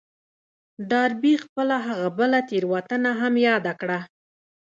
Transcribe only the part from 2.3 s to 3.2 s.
تېروتنه